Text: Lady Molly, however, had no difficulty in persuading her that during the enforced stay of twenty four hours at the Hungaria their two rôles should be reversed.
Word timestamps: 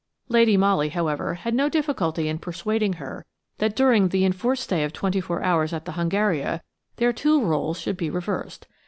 Lady 0.29 0.57
Molly, 0.57 0.89
however, 0.89 1.35
had 1.35 1.53
no 1.53 1.69
difficulty 1.69 2.27
in 2.27 2.39
persuading 2.39 2.93
her 2.93 3.23
that 3.59 3.75
during 3.75 4.07
the 4.07 4.25
enforced 4.25 4.63
stay 4.63 4.83
of 4.83 4.91
twenty 4.93 5.21
four 5.21 5.43
hours 5.43 5.73
at 5.73 5.85
the 5.85 5.91
Hungaria 5.91 6.63
their 6.95 7.13
two 7.13 7.39
rôles 7.39 7.75
should 7.75 7.97
be 7.97 8.09
reversed. 8.09 8.65